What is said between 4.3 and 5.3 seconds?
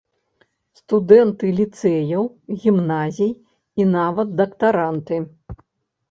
дактаранты.